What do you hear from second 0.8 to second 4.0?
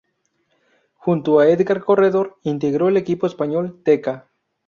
Junto a Edgar Corredor, integró el equipo español,